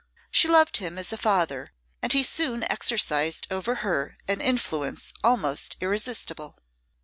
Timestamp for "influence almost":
4.41-5.77